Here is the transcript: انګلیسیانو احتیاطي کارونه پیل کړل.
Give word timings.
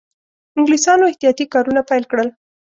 انګلیسیانو 0.57 1.09
احتیاطي 1.11 1.45
کارونه 1.53 1.81
پیل 1.89 2.03
کړل. 2.11 2.27